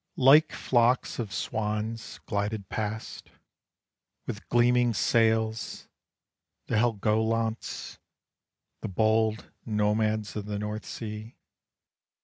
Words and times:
Like 0.17 0.51
flocks 0.51 1.19
of 1.19 1.31
swans 1.31 2.19
glided 2.25 2.69
past, 2.69 3.29
With 4.25 4.49
gleaming 4.49 4.95
sails, 4.95 5.87
the 6.65 6.73
Helgolands, 6.75 7.99
The 8.81 8.87
bold 8.87 9.51
nomads 9.63 10.35
of 10.35 10.47
the 10.47 10.57
North 10.57 10.85
Sea. 10.87 11.37